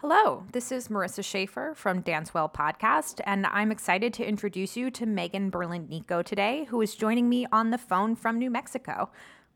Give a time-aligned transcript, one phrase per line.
[0.00, 5.04] Hello, this is Marissa Schaefer from Dancewell Podcast, and I'm excited to introduce you to
[5.06, 9.10] Megan Berlin-Nico today, who is joining me on the phone from New Mexico.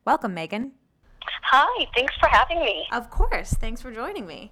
[0.04, 0.72] Welcome, Megan.
[1.44, 2.88] Hi, thanks for having me.
[2.90, 4.50] Of course, thanks for joining me.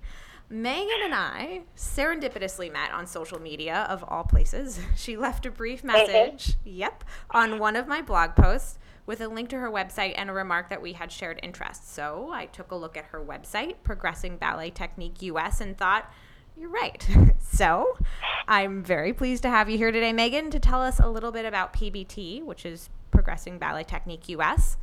[0.49, 4.79] Megan and I serendipitously met on social media, of all places.
[4.97, 6.69] She left a brief message, mm-hmm.
[6.69, 7.03] yep,
[7.33, 8.79] on one of my blog posts
[9.11, 11.93] with a link to her website and a remark that we had shared interests.
[11.93, 16.09] So I took a look at her website, Progressing Ballet Technique US, and thought,
[16.57, 17.05] you're right.
[17.41, 17.99] so
[18.47, 21.45] I'm very pleased to have you here today, Megan, to tell us a little bit
[21.45, 24.77] about PBT, which is Progressing Ballet Technique US.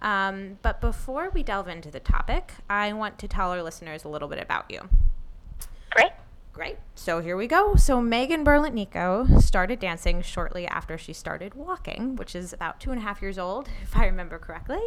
[0.00, 4.08] Um, but before we delve into the topic, I want to tell our listeners a
[4.08, 4.90] little bit about you.
[5.88, 6.12] Great.
[6.52, 6.78] Great.
[6.94, 7.76] So here we go.
[7.76, 13.00] So Megan Berlin-Nico started dancing shortly after she started walking, which is about two and
[13.00, 14.80] a half years old, if I remember correctly.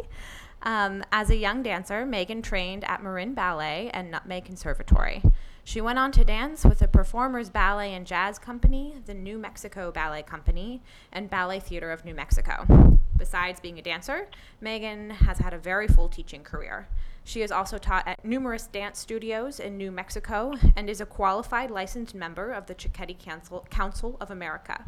[0.62, 5.22] Um, as a young dancer, Megan trained at Marin Ballet and Nutmeg Conservatory.
[5.62, 9.90] She went on to dance with the Performers Ballet and Jazz Company, the New Mexico
[9.90, 12.98] Ballet Company, and Ballet Theater of New Mexico.
[13.16, 14.28] Besides being a dancer,
[14.60, 16.88] Megan has had a very full teaching career.
[17.24, 21.70] She has also taught at numerous dance studios in New Mexico and is a qualified
[21.70, 24.84] licensed member of the Cecchetti Council, Council of America.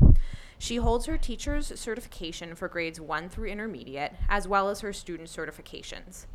[0.59, 5.31] She holds her teacher's certification for grades 1 through intermediate, as well as her student
[5.31, 6.27] certifications.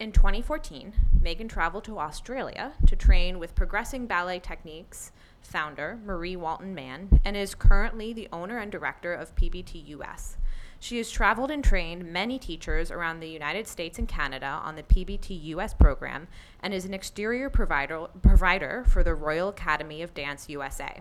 [0.00, 6.74] In 2014, Megan traveled to Australia to train with Progressing Ballet Techniques founder Marie Walton
[6.74, 10.36] Mahon and is currently the owner and director of PBT US.
[10.84, 14.82] She has traveled and trained many teachers around the United States and Canada on the
[14.82, 16.28] PBT US program
[16.60, 21.00] and is an exterior provider, provider for the Royal Academy of Dance USA.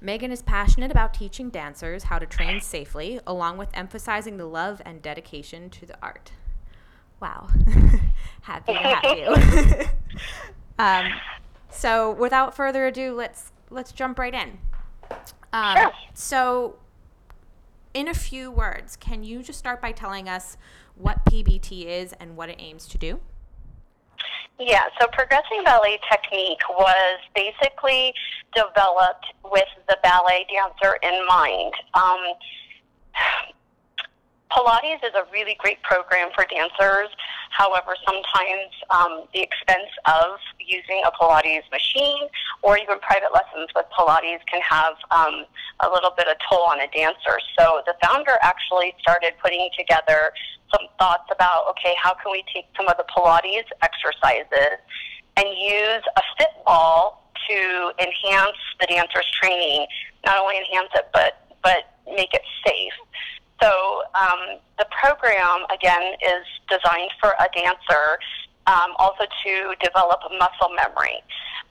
[0.00, 4.82] Megan is passionate about teaching dancers how to train safely, along with emphasizing the love
[4.84, 6.32] and dedication to the art.
[7.20, 7.50] Wow.
[8.40, 9.86] Happy to have you.
[10.80, 11.06] um,
[11.70, 14.58] so, without further ado, let's let's jump right in.
[15.52, 15.92] Um, sure.
[16.14, 16.76] So,
[17.94, 20.56] in a few words, can you just start by telling us
[20.94, 23.20] what PBT is and what it aims to do?
[24.58, 28.14] Yeah, so progressing ballet technique was basically
[28.54, 31.72] developed with the ballet dancer in mind.
[31.94, 32.34] Um,
[34.52, 37.08] Pilates is a really great program for dancers.
[37.52, 42.28] However, sometimes um, the expense of using a Pilates machine
[42.62, 45.44] or even private lessons with Pilates can have um,
[45.80, 47.36] a little bit of toll on a dancer.
[47.58, 50.32] So the founder actually started putting together
[50.72, 54.80] some thoughts about okay, how can we take some of the Pilates exercises
[55.36, 59.86] and use a fit ball to enhance the dancer's training,
[60.24, 62.92] not only enhance it but but make it safe.
[63.62, 68.18] So um, the program, again, is designed for a dancer,
[68.66, 71.22] um, also to develop muscle memory.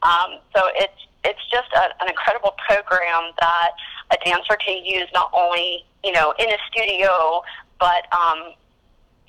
[0.03, 3.71] Um, so it's it's just a, an incredible program that
[4.11, 7.43] a dancer can use not only you know in a studio,
[7.79, 8.53] but um,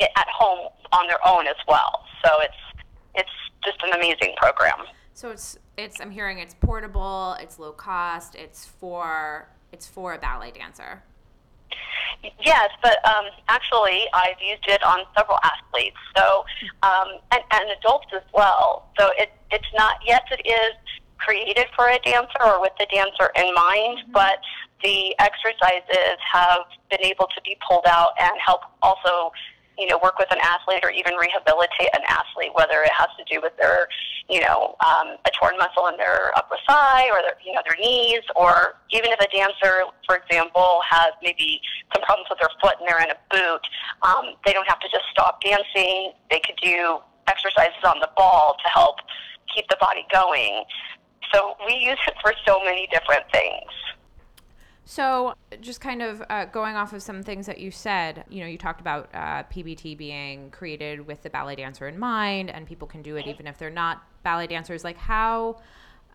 [0.00, 2.04] at home on their own as well.
[2.24, 2.80] So it's
[3.16, 3.30] it's
[3.64, 4.86] just an amazing program.
[5.14, 10.18] So it's it's I'm hearing it's portable, it's low cost, it's for it's for a
[10.18, 11.02] ballet dancer.
[12.44, 16.44] Yes, but um, actually, I've used it on several athletes, so
[16.82, 18.88] um, and, and adults as well.
[18.98, 20.74] So it, it's not yes, it is
[21.18, 24.12] created for a dancer or with the dancer in mind, mm-hmm.
[24.12, 24.38] but
[24.82, 29.32] the exercises have been able to be pulled out and help also
[29.78, 33.24] you know, work with an athlete or even rehabilitate an athlete, whether it has to
[33.24, 33.88] do with their,
[34.28, 37.76] you know, um, a torn muscle in their upper thigh or their, you know, their
[37.80, 41.60] knees, or even if a dancer, for example, has maybe
[41.94, 43.64] some problems with their foot and they're in a boot,
[44.02, 46.12] um, they don't have to just stop dancing.
[46.30, 48.96] They could do exercises on the ball to help
[49.54, 50.64] keep the body going.
[51.32, 53.70] So we use it for so many different things.
[54.84, 58.46] So, just kind of uh, going off of some things that you said, you know,
[58.46, 62.88] you talked about uh, PBT being created with the ballet dancer in mind, and people
[62.88, 64.82] can do it even if they're not ballet dancers.
[64.82, 65.60] Like, how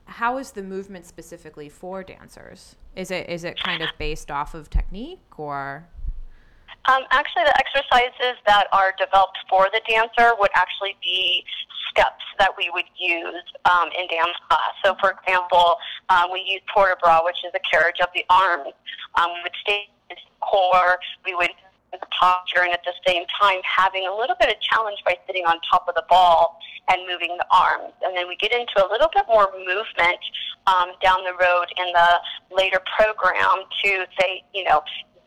[0.06, 2.75] how is the movement specifically for dancers?
[2.95, 5.88] Is it is it kind of based off of technique or?
[6.86, 11.44] Um, actually, the exercises that are developed for the dancer would actually be
[11.97, 14.77] steps that we would use um, in dance class.
[14.85, 18.21] So, for example, um, we use port de bras, which is a carriage of the
[18.29, 18.77] arms.
[19.17, 21.01] Um, we would stay in the core.
[21.25, 21.49] We would
[21.91, 25.45] the posture, and at the same time having a little bit of challenge by sitting
[25.45, 26.59] on top of the ball
[26.89, 27.94] and moving the arms.
[28.03, 30.19] And then we get into a little bit more movement
[30.67, 32.11] um, down the road in the
[32.55, 34.81] later program to say, you know,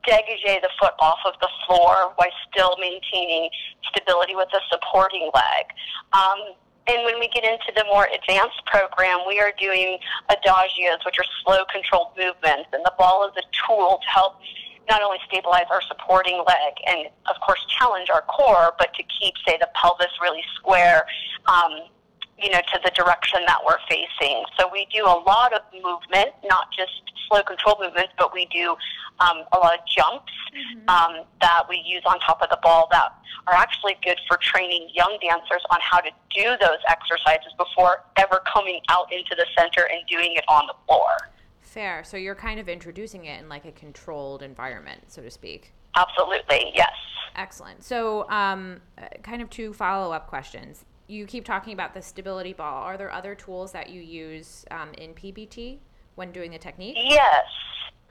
[0.06, 3.50] degage the foot off of the floor while still maintaining
[3.88, 5.66] stability with the supporting leg.
[6.12, 6.54] Um,
[6.86, 9.98] and when we get into the more advanced program, we are doing
[10.30, 14.40] adagios, which are slow, controlled movements, and the ball is a tool to help
[14.88, 19.34] not only stabilize our supporting leg and, of course, challenge our core, but to keep,
[19.46, 21.06] say, the pelvis really square.
[21.46, 21.82] Um,
[22.42, 24.44] you know, to the direction that we're facing.
[24.58, 28.76] So we do a lot of movement, not just slow control movements, but we do
[29.20, 30.88] um, a lot of jumps mm-hmm.
[30.88, 33.12] um, that we use on top of the ball that
[33.46, 38.42] are actually good for training young dancers on how to do those exercises before ever
[38.52, 41.30] coming out into the center and doing it on the floor.
[41.60, 42.02] Fair.
[42.04, 45.72] So you're kind of introducing it in like a controlled environment, so to speak.
[45.96, 46.92] Absolutely, yes.
[47.36, 47.84] Excellent.
[47.84, 52.52] So, um, uh, kind of two follow up questions you keep talking about the stability
[52.52, 52.84] ball.
[52.84, 55.78] Are there other tools that you use um, in PBT
[56.20, 56.96] when doing the technique?
[57.00, 57.48] Yes,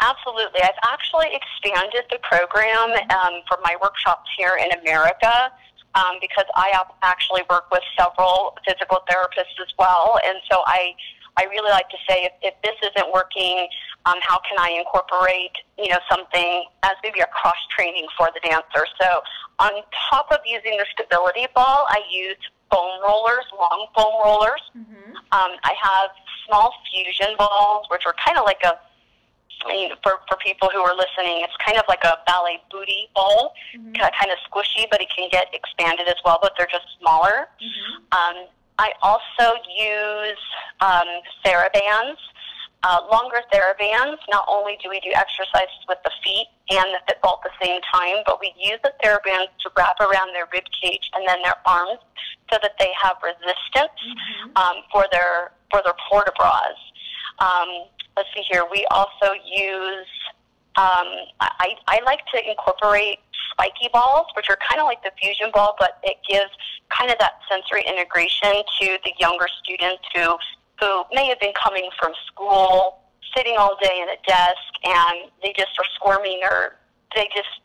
[0.02, 0.62] absolutely.
[0.64, 5.54] I've actually expanded the program um, for my workshops here in America
[5.94, 6.74] um, because I
[7.04, 10.94] actually work with several physical therapists as well, and so I.
[11.38, 13.70] I really like to say if, if this isn't working,
[14.06, 18.42] um, how can I incorporate, you know, something as maybe a cross training for the
[18.44, 18.84] dancer?
[19.00, 19.22] So
[19.60, 19.72] on
[20.10, 22.36] top of using the stability ball, I use
[22.70, 24.60] foam rollers, long foam rollers.
[24.76, 25.16] Mm-hmm.
[25.32, 26.12] Um, I have
[26.50, 28.74] small fusion balls, which are kind of like a
[29.66, 33.10] I mean, for, for people who are listening, it's kind of like a ballet booty
[33.14, 33.92] ball, mm-hmm.
[33.92, 37.52] kind of squishy, but it can get expanded as well, but they're just smaller.
[37.60, 37.94] Mm-hmm.
[38.16, 38.48] Um,
[38.80, 40.40] I also use
[40.80, 41.08] um,
[41.44, 42.16] TheraBands
[42.84, 47.22] uh, longer TheraBands, not only do we do exercises with the feet and the fit
[47.22, 50.64] ball at the same time, but we use the TheraBands to wrap around their rib
[50.82, 52.00] cage and then their arms
[52.52, 54.56] so that they have resistance mm-hmm.
[54.56, 56.76] um, for their for their port bras.
[57.40, 57.86] Um,
[58.18, 58.66] let's see here.
[58.70, 60.08] We also use.
[60.76, 63.20] Um, I, I like to incorporate
[63.52, 66.52] spiky balls, which are kind of like the fusion ball, but it gives
[66.90, 70.38] kind of that sensory integration to the younger students who
[70.80, 73.00] who may have been coming from school,
[73.36, 76.78] sitting all day in a desk, and they just are squirming or
[77.16, 77.60] they just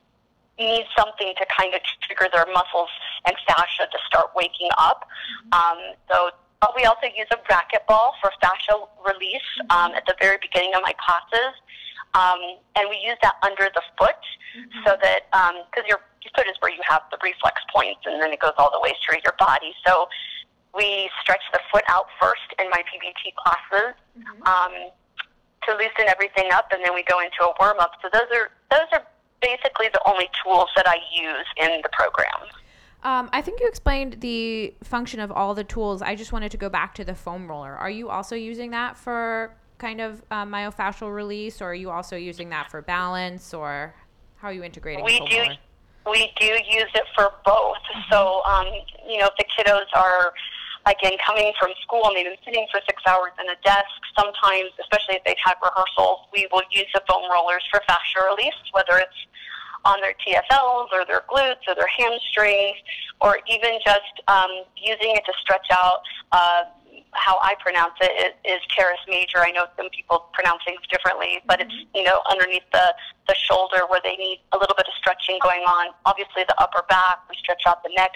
[0.59, 2.89] need something to kind of trigger their muscles
[3.27, 5.07] and fascia to start waking up.
[5.53, 5.79] Um,
[6.11, 6.31] so
[6.65, 8.73] but we also use a racquetball for fascia
[9.05, 11.53] release um, at the very beginning of my classes.
[12.17, 12.41] Um,
[12.81, 14.17] and we use that under the foot
[14.57, 14.81] mm-hmm.
[14.81, 15.29] so that,
[15.69, 18.41] because um, your, your foot is where you have the reflex points and then it
[18.41, 19.77] goes all the way through your body.
[19.85, 20.09] So
[20.73, 24.41] we stretch the foot out first in my PBT classes mm-hmm.
[24.49, 24.73] um,
[25.69, 27.93] to loosen everything up, and then we go into a warm up.
[28.03, 29.05] So those are those are
[29.41, 32.51] basically the only tools that I use in the program.
[33.05, 36.01] Um, I think you explained the function of all the tools.
[36.01, 37.73] I just wanted to go back to the foam roller.
[37.77, 42.17] Are you also using that for kind of um, myofascial release, or are you also
[42.17, 43.95] using that for balance, or
[44.37, 45.05] how are you integrating?
[45.05, 45.39] We do.
[45.39, 45.57] Roller?
[46.11, 47.77] We do use it for both.
[47.95, 48.13] Mm-hmm.
[48.13, 48.67] So, um,
[49.07, 50.33] you know, if the kiddos are
[50.87, 54.71] again, coming from school and they've been sitting for six hours in a desk, sometimes,
[54.81, 59.01] especially if they've had rehearsals, we will use the foam rollers for fascia release, whether
[59.01, 59.21] it's
[59.85, 62.77] on their TFLs or their glutes or their hamstrings,
[63.21, 66.01] or even just um, using it to stretch out.
[66.33, 66.65] Uh,
[67.15, 69.39] how I pronounce it is, is teres major.
[69.39, 71.71] I know some people pronounce things differently, but mm-hmm.
[71.71, 72.95] it's you know underneath the
[73.29, 75.95] the shoulder where they need a little bit of stretching going on.
[76.05, 78.13] Obviously, the upper back, we stretch out the neck.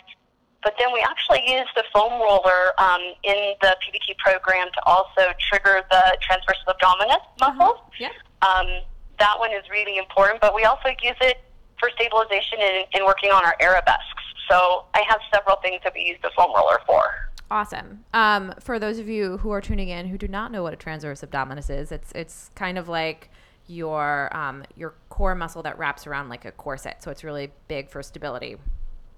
[0.62, 5.30] But then we actually use the foam roller um, in the PBT program to also
[5.38, 7.78] trigger the transverse abdominis muscles.
[7.78, 8.00] Uh-huh.
[8.00, 8.10] Yeah.
[8.42, 8.82] Um,
[9.20, 11.38] that one is really important, but we also use it
[11.78, 14.24] for stabilization and, in working on our arabesques.
[14.50, 17.02] So I have several things that we use the foam roller for.
[17.50, 18.04] Awesome.
[18.12, 20.76] Um, for those of you who are tuning in who do not know what a
[20.76, 23.30] transverse abdominis is, it's it's kind of like
[23.66, 27.02] your um, your core muscle that wraps around like a corset.
[27.02, 28.56] So it's really big for stability.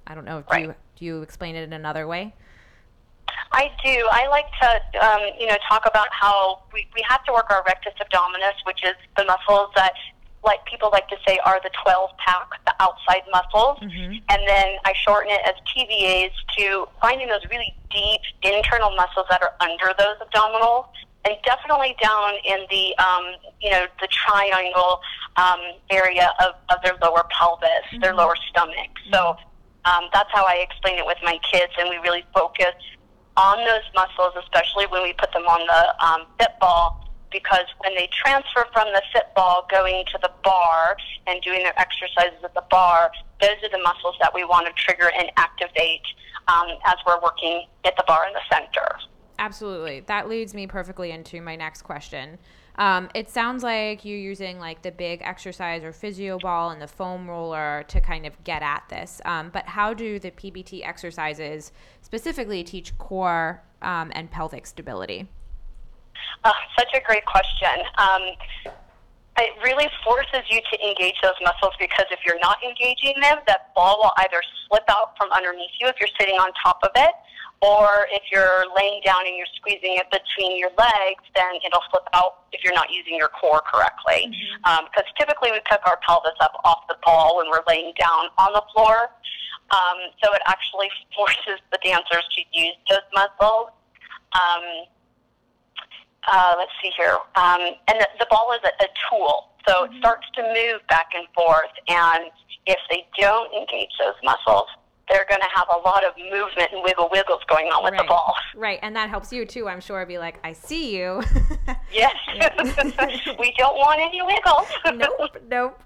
[0.07, 0.39] I don't know.
[0.39, 0.67] If right.
[0.67, 2.35] you do you explain it in another way?
[3.53, 4.09] I do.
[4.13, 7.63] I like to, um, you know, talk about how we, we have to work our
[7.67, 9.95] rectus abdominis, which is the muscles that,
[10.45, 13.79] like people like to say, are the 12 pack, the outside muscles.
[13.81, 14.25] Mm-hmm.
[14.29, 19.43] And then I shorten it as TVAs to finding those really deep internal muscles that
[19.43, 20.87] are under those abdominals
[21.25, 25.01] and definitely down in the um, you know the triangle
[25.37, 28.01] um, area of, of their lower pelvis, mm-hmm.
[28.01, 28.91] their lower stomach.
[29.13, 29.37] So
[29.85, 32.75] um, that's how I explain it with my kids, and we really focus
[33.37, 37.00] on those muscles, especially when we put them on the um, fit ball,
[37.31, 40.97] because when they transfer from the fit ball going to the bar
[41.27, 43.11] and doing their exercises at the bar,
[43.41, 46.03] those are the muscles that we want to trigger and activate
[46.49, 48.87] um, as we're working at the bar in the center.
[49.39, 50.01] absolutely.
[50.01, 52.39] That leads me perfectly into my next question.
[52.77, 56.87] Um, it sounds like you're using like the big exercise or physio ball and the
[56.87, 59.21] foam roller to kind of get at this.
[59.25, 65.29] Um, but how do the PBT exercises specifically teach core um, and pelvic stability?
[66.45, 67.85] Uh, such a great question.
[67.99, 68.23] Um,
[69.39, 73.73] it really forces you to engage those muscles because if you're not engaging them, that
[73.75, 77.15] ball will either slip out from underneath you if you're sitting on top of it,
[77.63, 82.05] or if you're laying down and you're squeezing it between your legs, then it'll slip
[82.13, 84.29] out if you're not using your core correctly.
[84.29, 84.65] Mm-hmm.
[84.65, 88.33] Um, because typically we pick our pelvis up off the ball when we're laying down
[88.37, 89.13] on the floor.
[89.71, 93.73] Um, so it actually forces the dancers to use those muscles.
[94.33, 94.89] Um,
[96.31, 97.17] uh, let's see here.
[97.37, 99.95] Um, and the, the ball is a, a tool, so mm-hmm.
[99.95, 101.73] it starts to move back and forth.
[101.89, 102.31] And
[102.67, 104.67] if they don't engage those muscles,
[105.11, 108.03] they're going to have a lot of movement and wiggle wiggles going on with right.
[108.03, 108.35] the ball.
[108.55, 110.07] Right, and that helps you too, I'm sure.
[110.07, 111.23] Be like, I see you.
[111.93, 112.15] yes,
[113.39, 114.69] we don't want any wiggles.
[114.95, 115.83] nope, nope.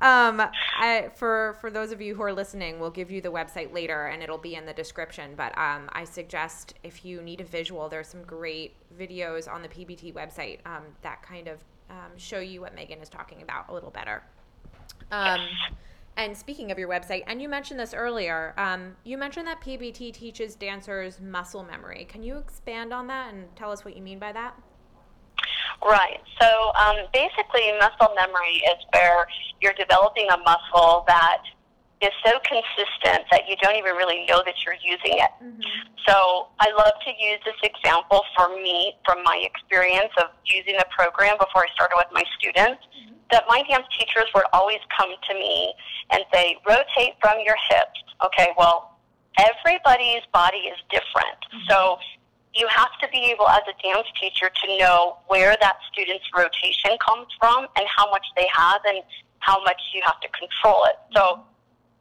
[0.00, 0.42] Um,
[0.78, 4.06] I, for for those of you who are listening, we'll give you the website later,
[4.06, 5.32] and it'll be in the description.
[5.36, 9.68] But um, I suggest if you need a visual, there's some great videos on the
[9.68, 13.74] PBT website um, that kind of um, show you what Megan is talking about a
[13.74, 14.22] little better.
[15.10, 15.40] Um,
[16.16, 20.12] and speaking of your website, and you mentioned this earlier, um, you mentioned that PBT
[20.12, 22.06] teaches dancers muscle memory.
[22.08, 24.58] Can you expand on that and tell us what you mean by that?
[25.84, 26.20] Right.
[26.40, 29.26] So um, basically, muscle memory is where
[29.60, 31.42] you're developing a muscle that
[32.02, 35.32] is so consistent that you don't even really know that you're using it.
[35.40, 35.60] Mm-hmm.
[36.06, 40.84] So I love to use this example for me from my experience of using the
[40.92, 42.84] program before I started with my students.
[42.84, 43.16] Mm-hmm.
[43.30, 45.74] That my dance teachers would always come to me
[46.10, 47.98] and say, rotate from your hips.
[48.24, 48.98] Okay, well,
[49.38, 51.40] everybody's body is different.
[51.48, 51.66] Mm-hmm.
[51.68, 51.98] So
[52.56, 56.96] you have to be able as a dance teacher to know where that student's rotation
[57.06, 59.02] comes from and how much they have and
[59.40, 60.96] how much you have to control it.
[61.14, 61.40] So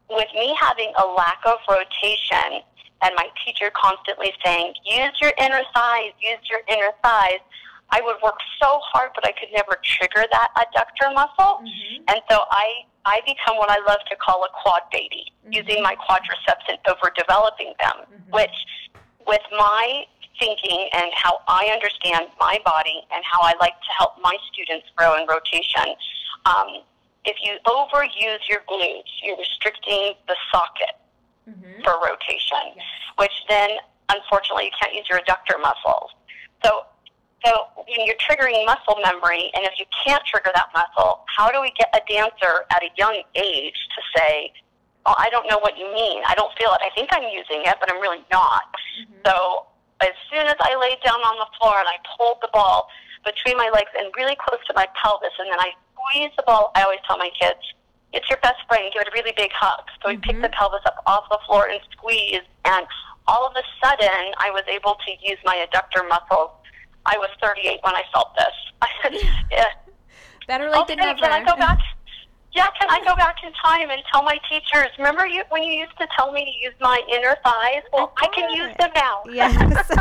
[0.09, 2.61] with me having a lack of rotation
[3.01, 7.43] and my teacher constantly saying, use your inner thighs, use your inner thighs,
[7.91, 11.61] I would work so hard, but I could never trigger that adductor muscle.
[11.61, 12.03] Mm-hmm.
[12.07, 15.53] And so I, I become what I love to call a quad baby, mm-hmm.
[15.53, 18.33] using my quadriceps and overdeveloping them, mm-hmm.
[18.33, 18.55] which
[19.27, 20.05] with my
[20.39, 24.87] thinking and how I understand my body and how I like to help my students
[24.95, 25.95] grow in rotation.
[26.45, 26.83] Um,
[27.25, 30.95] if you overuse your glutes, you're restricting the socket
[31.49, 31.81] mm-hmm.
[31.83, 32.85] for rotation, yes.
[33.17, 33.71] which then,
[34.09, 36.11] unfortunately, you can't use your adductor muscles.
[36.63, 36.85] So,
[37.43, 41.61] so when you're triggering muscle memory, and if you can't trigger that muscle, how do
[41.61, 44.51] we get a dancer at a young age to say,
[45.05, 46.23] "Oh, I don't know what you mean.
[46.27, 46.81] I don't feel it.
[46.81, 48.69] I think I'm using it, but I'm really not."
[49.01, 49.13] Mm-hmm.
[49.25, 49.65] So
[50.01, 52.87] as soon as I laid down on the floor and I pulled the ball
[53.23, 56.71] between my legs and really close to my pelvis, and then I squeezed the ball,
[56.75, 57.59] I always tell my kids,
[58.13, 58.85] it's your best friend.
[58.93, 59.83] Give it a really big hug.
[60.01, 60.23] So we mm-hmm.
[60.23, 62.85] picked the pelvis up off the floor and squeezed, and
[63.27, 66.51] all of a sudden, I was able to use my adductor muscles.
[67.05, 68.55] I was 38 when I felt this.
[68.81, 69.13] I said,
[69.51, 69.65] yeah.
[70.47, 71.19] Better late okay, than never.
[71.19, 71.79] Can I go back?
[72.55, 75.73] Yeah, can I go back in time and tell my teachers, remember you when you
[75.73, 77.83] used to tell me to use my inner thighs?
[77.91, 79.23] Well, I, I can use them now.
[79.29, 79.91] Yes.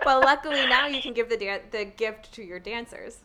[0.06, 3.18] well, luckily now you can give the da- the gift to your dancers.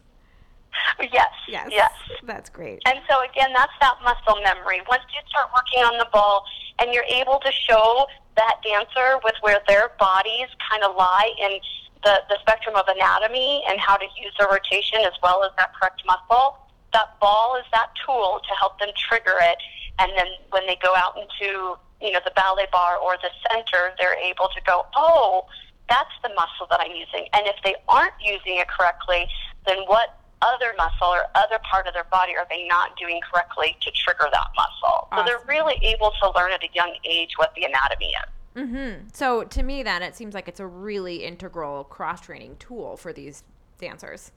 [1.00, 1.32] Yes.
[1.48, 1.70] Yes.
[1.72, 1.92] Yes.
[2.24, 2.82] That's great.
[2.86, 4.82] And so again, that's that muscle memory.
[4.90, 6.44] Once you start working on the ball
[6.80, 11.60] and you're able to show that dancer with where their bodies kind of lie in
[12.04, 15.74] the, the spectrum of anatomy and how to use their rotation as well as that
[15.74, 16.58] correct muscle,
[16.98, 19.58] that ball is that tool to help them trigger it.
[20.00, 23.94] And then when they go out into, you know, the ballet bar or the center,
[24.00, 25.46] they're able to go, oh,
[25.90, 27.30] that's the muscle that I'm using.
[27.34, 29.28] And if they aren't using it correctly,
[29.66, 33.76] then what other muscle or other part of their body are they not doing correctly
[33.82, 35.08] to trigger that muscle?
[35.12, 35.18] Awesome.
[35.18, 38.64] So they're really able to learn at a young age what the anatomy is.
[38.64, 39.08] Mm-hmm.
[39.14, 43.14] So to me, then it seems like it's a really integral cross training tool for
[43.14, 43.44] these
[43.80, 44.32] dancers.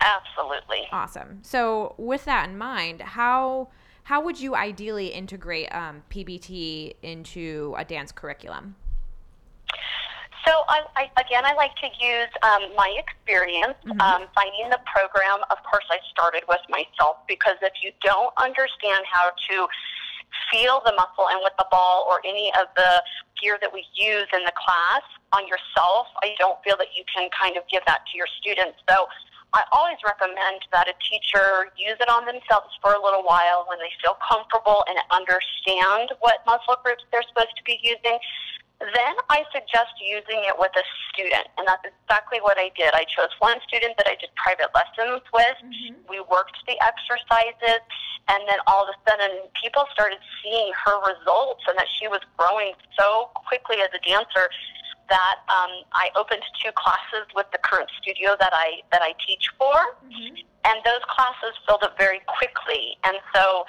[0.00, 0.88] Absolutely.
[0.92, 1.40] Awesome.
[1.42, 3.68] So, with that in mind, how
[4.04, 8.74] how would you ideally integrate um, PBT into a dance curriculum?
[10.46, 14.00] So, I, I, again, I like to use um, my experience mm-hmm.
[14.00, 15.44] um, finding the program.
[15.50, 19.68] Of course, I started with myself because if you don't understand how to
[20.50, 23.02] feel the muscle and with the ball or any of the
[23.40, 25.02] gear that we use in the class
[25.32, 28.78] on yourself, I don't feel that you can kind of give that to your students.
[28.88, 29.06] So
[29.52, 33.78] I always recommend that a teacher use it on themselves for a little while when
[33.82, 38.18] they feel comfortable and understand what muscle groups they're supposed to be using.
[38.80, 42.94] then I suggest using it with a student, and that's exactly what I did.
[42.94, 45.58] I chose one student that I did private lessons with.
[45.60, 46.00] Mm-hmm.
[46.08, 47.82] We worked the exercises,
[48.30, 52.22] and then all of a sudden, people started seeing her results and that she was
[52.38, 54.48] growing so quickly as a dancer
[55.10, 59.50] that um, I opened two classes with the current studio that I that I teach
[59.58, 59.74] for,
[60.06, 60.34] mm-hmm.
[60.64, 62.96] and those classes filled up very quickly.
[63.04, 63.66] And so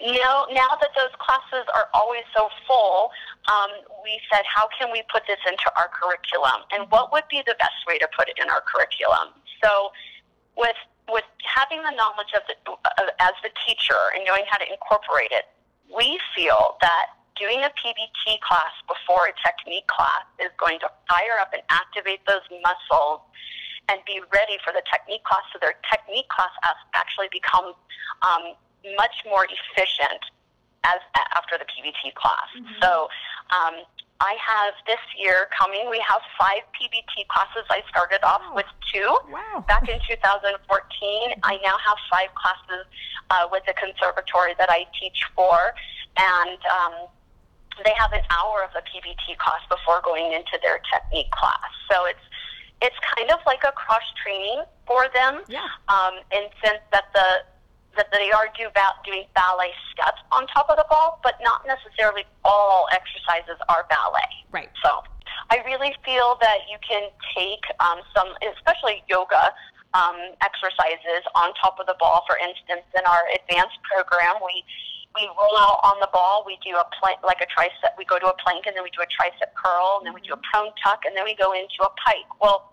[0.00, 3.10] know, now that those classes are always so full,
[3.50, 3.70] um,
[4.04, 6.62] we said, how can we put this into our curriculum?
[6.70, 9.34] And what would be the best way to put it in our curriculum?
[9.62, 9.90] So,
[10.56, 14.66] with with having the knowledge of the uh, as the teacher and knowing how to
[14.70, 15.50] incorporate it,
[15.90, 21.38] we feel that doing a PBT class before a technique class is going to fire
[21.40, 23.22] up and activate those muscles
[23.88, 26.52] and be ready for the technique class so their technique class
[26.94, 27.72] actually becomes
[28.20, 28.52] um,
[28.96, 30.20] much more efficient
[30.84, 31.00] as
[31.34, 32.48] after the PBT class.
[32.54, 32.82] Mm-hmm.
[32.82, 33.08] So
[33.50, 33.82] um,
[34.20, 35.88] I have this year coming.
[35.90, 37.64] We have five PBT classes.
[37.70, 38.56] I started off wow.
[38.56, 39.64] with two wow.
[39.66, 41.34] back in 2014.
[41.42, 42.86] I now have five classes
[43.30, 45.74] uh, with the conservatory that I teach for,
[46.16, 46.94] and um,
[47.84, 51.70] they have an hour of the PBT class before going into their technique class.
[51.90, 52.22] So it's
[52.80, 55.42] it's kind of like a cross training for them.
[55.48, 55.66] Yeah.
[55.88, 57.42] Um, and since that the
[57.96, 61.66] that they are do ba- doing ballet steps on top of the ball, but not
[61.66, 64.30] necessarily all exercises are ballet.
[64.52, 64.70] Right.
[64.84, 65.02] So
[65.50, 69.50] I really feel that you can take um, some, especially yoga
[69.94, 72.22] um, exercises on top of the ball.
[72.28, 74.62] For instance, in our advanced program, we
[75.18, 76.46] we roll out on the ball.
[76.46, 77.98] We do a plank, like a tricep.
[77.98, 80.22] We go to a plank, and then we do a tricep curl, and then we
[80.22, 82.30] do a prone tuck, and then we go into a pike.
[82.40, 82.70] Well,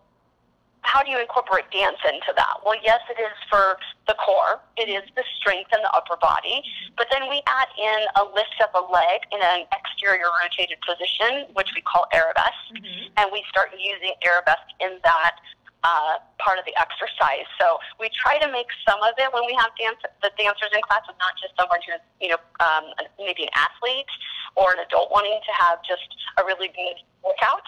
[0.85, 2.61] how do you incorporate dance into that?
[2.61, 4.61] Well, yes, it is for the core.
[4.77, 6.61] It is the strength in the upper body.
[6.95, 11.49] But then we add in a lift of a leg in an exterior rotated position,
[11.57, 12.69] which we call arabesque.
[12.77, 13.17] Mm-hmm.
[13.17, 15.41] And we start using arabesque in that
[15.83, 17.45] uh, part of the exercise.
[17.59, 20.81] So we try to make some of it when we have dance, the dancers in
[20.81, 22.89] class, and not just someone who's, you know, um,
[23.19, 24.09] maybe an athlete
[24.55, 27.65] or an adult wanting to have just a really good workout,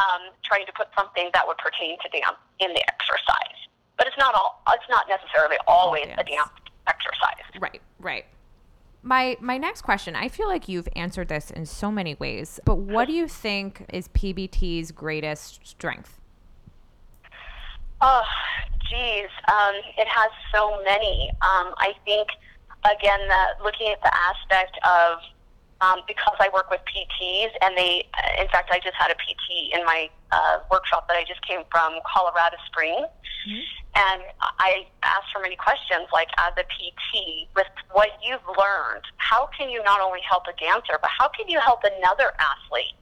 [0.00, 3.58] um, trying to put something that would pertain to dance in the exercise.
[3.96, 4.62] But it's not all.
[4.72, 6.20] It's not necessarily always dance.
[6.20, 6.54] a dance
[6.86, 7.44] exercise.
[7.58, 7.82] Right.
[7.98, 8.24] Right.
[9.02, 12.76] My my next question, I feel like you've answered this in so many ways, but
[12.76, 16.17] what do you think is PBT's greatest strength?
[18.00, 18.22] Oh,
[18.88, 21.30] geez, um, it has so many.
[21.42, 22.28] Um, I think
[22.84, 25.18] again, the, looking at the aspect of
[25.80, 28.04] um, because I work with PTs, and they,
[28.38, 31.60] in fact, I just had a PT in my uh, workshop that I just came
[31.70, 33.06] from Colorado Springs,
[33.46, 33.62] mm-hmm.
[33.94, 34.22] and
[34.58, 39.70] I asked her many questions, like as a PT, with what you've learned, how can
[39.70, 42.98] you not only help a dancer, but how can you help another athlete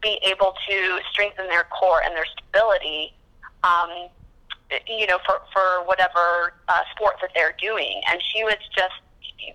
[0.00, 3.12] be able to strengthen their core and their stability?
[3.64, 4.08] Um,
[4.86, 8.00] you know, for, for whatever uh, sport that they're doing.
[8.10, 8.94] And she was just,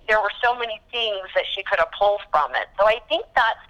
[0.08, 2.68] there were so many things that she could have pulled from it.
[2.78, 3.60] So I think that's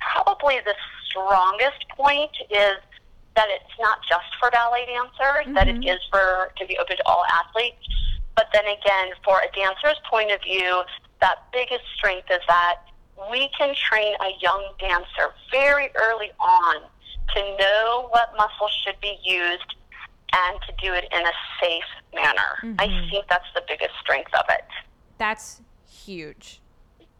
[0.00, 0.74] probably the
[1.06, 2.78] strongest point is
[3.36, 5.54] that it's not just for ballet dancers, mm-hmm.
[5.54, 6.10] that it mm-hmm.
[6.10, 7.82] for, to be open to all athletes.
[8.34, 10.82] But then again, for a dancer's point of view,
[11.20, 12.82] that biggest strength is that
[13.30, 16.82] we can train a young dancer very early on
[17.34, 19.74] to know what muscles should be used
[20.32, 21.82] and to do it in a safe
[22.14, 22.58] manner.
[22.62, 22.80] Mm-hmm.
[22.80, 24.64] I think that's the biggest strength of it.
[25.18, 26.60] That's huge.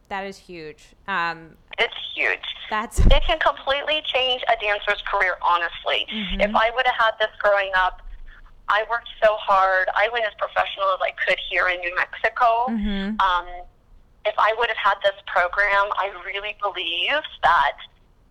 [0.09, 0.95] That is huge.
[1.07, 2.45] Um, it's huge.
[2.71, 5.37] That's it can completely change a dancer's career.
[5.43, 6.41] Honestly, mm-hmm.
[6.41, 8.03] if I would have had this growing up,
[8.69, 9.89] I worked so hard.
[9.95, 12.69] I went as professional as I could here in New Mexico.
[12.69, 13.21] Mm-hmm.
[13.21, 13.47] Um,
[14.25, 17.77] if I would have had this program, I really believe that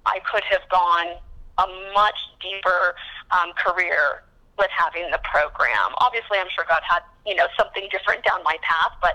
[0.05, 1.17] I could have gone
[1.57, 2.95] a much deeper
[3.31, 4.23] um, career
[4.57, 5.93] with having the program.
[5.99, 9.13] Obviously, I'm sure God had, you know, something different down my path, but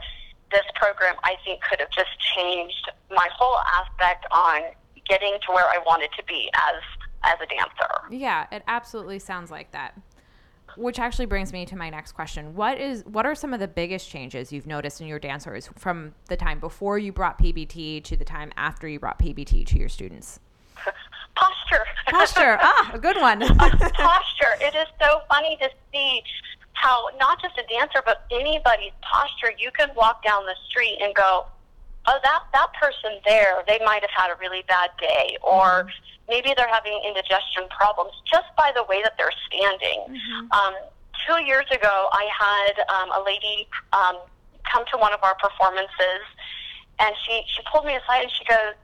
[0.50, 4.62] this program I think could have just changed my whole aspect on
[5.08, 6.82] getting to where I wanted to be as
[7.24, 7.92] as a dancer.
[8.10, 10.00] Yeah, it absolutely sounds like that.
[10.76, 12.54] Which actually brings me to my next question.
[12.54, 16.14] What is what are some of the biggest changes you've noticed in your dancers from
[16.28, 19.88] the time before you brought PBT to the time after you brought PBT to your
[19.88, 20.40] students?
[21.34, 21.84] Posture.
[22.06, 22.58] Posture.
[22.62, 23.40] Ah, a good one.
[23.58, 24.54] posture.
[24.60, 26.22] It is so funny to see
[26.72, 29.52] how not just a dancer, but anybody's posture.
[29.58, 31.46] You can walk down the street and go,
[32.06, 35.88] "Oh, that that person there, they might have had a really bad day, or mm-hmm.
[36.28, 40.52] maybe they're having indigestion problems just by the way that they're standing." Mm-hmm.
[40.52, 40.74] Um,
[41.26, 44.18] two years ago, I had um, a lady um,
[44.70, 46.24] come to one of our performances,
[46.98, 48.74] and she she pulled me aside and she goes,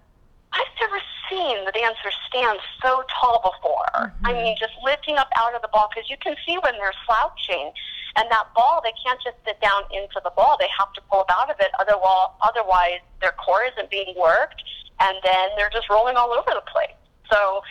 [0.52, 3.92] I've never seen the dancer stand so tall before.
[3.94, 4.26] Mm-hmm.
[4.26, 6.96] I mean, just lifting up out of the ball because you can see when they're
[7.06, 7.72] slouching.
[8.16, 10.56] And that ball, they can't just sit down into the ball.
[10.58, 11.68] They have to pull up out of it.
[11.78, 14.62] Otherwise, otherwise their core isn't being worked,
[14.98, 16.96] and then they're just rolling all over the place.
[17.30, 17.62] So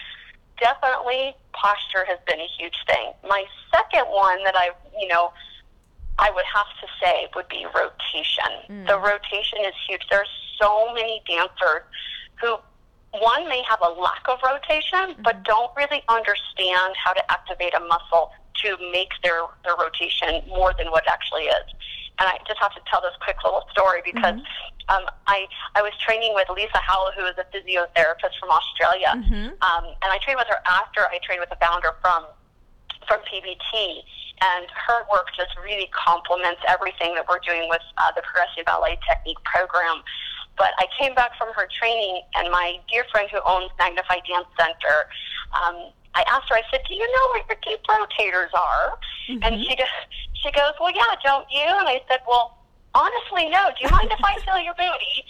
[0.60, 3.12] definitely posture has been a huge thing.
[3.28, 5.34] My second one that I, you know,
[6.20, 8.54] I would have to say would be rotation.
[8.70, 8.88] Mm.
[8.88, 10.02] The rotation is huge.
[10.10, 11.84] There's so many dancers
[12.42, 12.58] who
[13.14, 15.22] one may have a lack of rotation, mm-hmm.
[15.22, 18.32] but don't really understand how to activate a muscle
[18.64, 21.68] to make their, their rotation more than what it actually is.
[22.20, 24.90] And I just have to tell this quick little story because mm-hmm.
[24.90, 25.46] um, I
[25.76, 29.54] I was training with Lisa Howell, who is a physiotherapist from Australia, mm-hmm.
[29.62, 32.26] um, and I trained with her after I trained with the founder from
[33.08, 34.02] from PBT,
[34.42, 38.98] and her work just really complements everything that we're doing with uh, the Progressive Ballet
[39.08, 40.02] Technique program.
[40.58, 44.48] But I came back from her training, and my dear friend who owns Magnify Dance
[44.58, 45.08] Center,
[45.54, 46.56] um, I asked her.
[46.56, 48.98] I said, "Do you know where your deep rotators are?"
[49.30, 49.44] Mm-hmm.
[49.44, 49.96] And she goes,
[50.34, 52.58] "She goes, well, yeah, don't you?" And I said, "Well,
[52.96, 53.70] honestly, no.
[53.78, 55.24] Do you mind if I feel your booty?"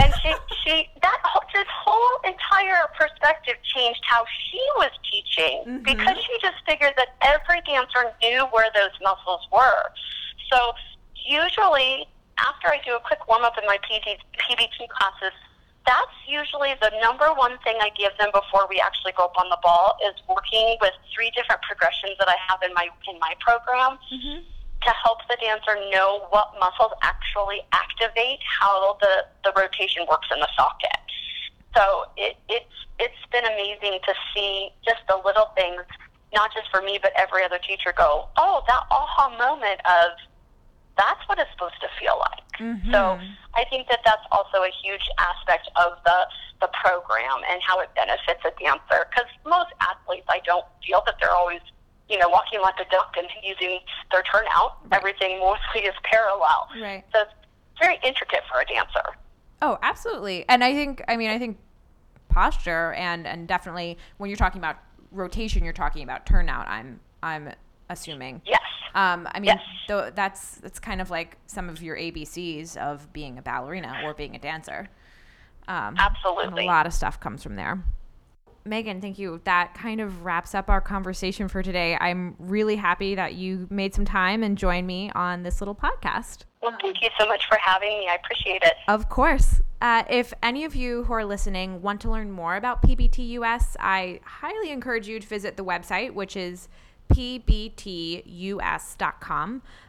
[0.00, 1.18] And she, she, that
[1.54, 5.82] this whole entire perspective changed how she was teaching mm-hmm.
[5.82, 9.90] because she just figured that every dancer knew where those muscles were.
[10.52, 10.72] So
[11.24, 12.06] usually
[12.38, 15.34] after I do a quick warm up in my PD, PBT classes,
[15.86, 19.48] that's usually the number one thing I give them before we actually go up on
[19.50, 23.36] the ball is working with three different progressions that I have in my in my
[23.40, 24.40] program mm-hmm.
[24.40, 30.40] to help the dancer know what muscles actually activate how the, the rotation works in
[30.40, 31.04] the socket.
[31.76, 35.84] So it, it's it's been amazing to see just the little things,
[36.32, 40.16] not just for me but every other teacher go, oh, that aha moment of
[40.96, 42.44] that's what it's supposed to feel like.
[42.58, 42.92] Mm-hmm.
[42.92, 43.18] So
[43.54, 46.26] I think that that's also a huge aspect of the
[46.60, 49.06] the program and how it benefits a dancer.
[49.10, 51.60] Because most athletes, I don't feel that they're always
[52.08, 53.80] you know walking like a duck and using
[54.10, 54.78] their turnout.
[54.84, 54.98] Right.
[54.98, 56.68] Everything mostly is parallel.
[56.80, 57.04] Right.
[57.12, 57.32] So it's
[57.80, 59.18] very intricate for a dancer.
[59.62, 60.44] Oh, absolutely.
[60.48, 61.58] And I think I mean I think
[62.28, 64.76] posture and and definitely when you're talking about
[65.10, 66.68] rotation, you're talking about turnout.
[66.68, 67.50] I'm I'm
[67.94, 68.42] assuming.
[68.44, 68.60] Yes.
[68.94, 69.60] Um, I mean, yes.
[69.88, 74.12] th- that's that's kind of like some of your ABCs of being a ballerina or
[74.12, 74.88] being a dancer.
[75.66, 76.64] Um, Absolutely.
[76.64, 77.82] A lot of stuff comes from there.
[78.66, 79.40] Megan, thank you.
[79.44, 81.98] That kind of wraps up our conversation for today.
[82.00, 86.44] I'm really happy that you made some time and joined me on this little podcast.
[86.62, 88.08] Well, thank you so much for having me.
[88.08, 88.72] I appreciate it.
[88.88, 89.60] Of course.
[89.82, 94.20] Uh, if any of you who are listening want to learn more about PBTUS, I
[94.24, 96.68] highly encourage you to visit the website, which is
[97.12, 98.22] pbtus.com.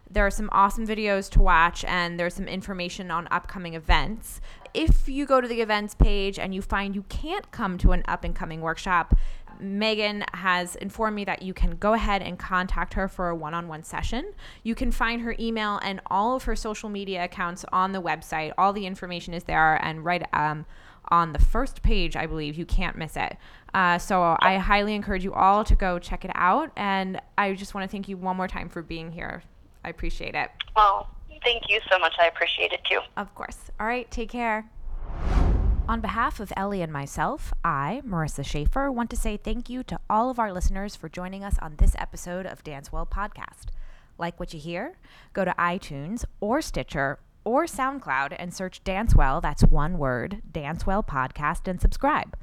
[0.10, 4.41] There are some awesome videos to watch, and there's some information on upcoming events.
[4.73, 8.04] If you go to the events page and you find you can't come to an
[8.08, 9.15] up and coming workshop,
[9.60, 13.54] Megan has informed me that you can go ahead and contact her for a one
[13.54, 14.34] on one session.
[14.63, 18.51] You can find her email and all of her social media accounts on the website.
[18.58, 20.65] All the information is there, and right um,
[21.10, 22.56] on the first page, I believe.
[22.56, 23.38] You can't miss it.
[23.74, 26.72] Uh, so I highly encourage you all to go check it out.
[26.76, 29.44] And I just want to thank you one more time for being here.
[29.84, 30.50] I appreciate it.
[30.76, 31.10] Well,
[31.44, 32.13] thank you so much.
[32.20, 33.02] I appreciate it too.
[33.18, 33.72] Of course.
[33.80, 34.10] All right.
[34.10, 34.70] Take care.
[35.88, 40.00] On behalf of Ellie and myself, I, Marissa Schaefer, want to say thank you to
[40.10, 43.68] all of our listeners for joining us on this episode of Dancewell Podcast.
[44.18, 44.98] Like what you hear?
[45.34, 51.67] Go to iTunes or Stitcher or SoundCloud and search Dancewell, that's one word, Dancewell Podcast,
[51.69, 52.36] and subscribe.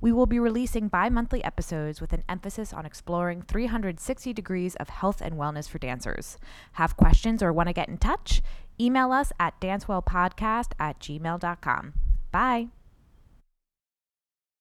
[0.00, 4.88] We will be releasing bi monthly episodes with an emphasis on exploring 360 degrees of
[4.88, 6.38] health and wellness for dancers.
[6.72, 8.42] Have questions or want to get in touch?
[8.80, 11.94] Email us at dancewellpodcast at gmail.com.
[12.32, 12.81] Bye.